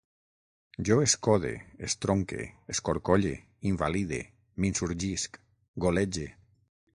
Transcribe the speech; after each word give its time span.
Jo 0.87 0.95
escode, 1.07 1.51
estronque, 1.87 2.47
escorcolle, 2.79 3.35
invalide, 3.73 4.23
m'insurgisc, 4.63 5.39
golege 5.87 6.27